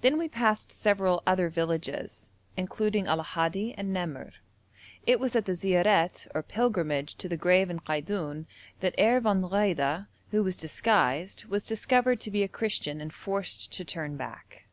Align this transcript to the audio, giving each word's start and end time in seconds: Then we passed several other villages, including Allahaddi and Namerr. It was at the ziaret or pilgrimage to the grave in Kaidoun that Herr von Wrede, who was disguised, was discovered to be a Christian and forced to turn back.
Then 0.00 0.16
we 0.16 0.28
passed 0.28 0.70
several 0.70 1.24
other 1.26 1.48
villages, 1.48 2.30
including 2.56 3.06
Allahaddi 3.08 3.74
and 3.76 3.92
Namerr. 3.92 4.30
It 5.08 5.18
was 5.18 5.34
at 5.34 5.44
the 5.44 5.56
ziaret 5.56 6.28
or 6.32 6.44
pilgrimage 6.44 7.16
to 7.16 7.28
the 7.28 7.36
grave 7.36 7.68
in 7.68 7.80
Kaidoun 7.80 8.46
that 8.78 8.96
Herr 8.96 9.20
von 9.20 9.42
Wrede, 9.42 10.06
who 10.30 10.44
was 10.44 10.56
disguised, 10.56 11.46
was 11.46 11.66
discovered 11.66 12.20
to 12.20 12.30
be 12.30 12.44
a 12.44 12.48
Christian 12.48 13.00
and 13.00 13.12
forced 13.12 13.72
to 13.72 13.84
turn 13.84 14.16
back. 14.16 14.66